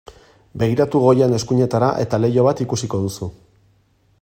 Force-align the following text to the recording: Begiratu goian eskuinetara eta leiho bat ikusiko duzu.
Begiratu 0.61 1.01
goian 1.03 1.35
eskuinetara 1.39 1.91
eta 2.07 2.21
leiho 2.23 2.47
bat 2.49 2.65
ikusiko 2.67 3.05
duzu. 3.05 3.31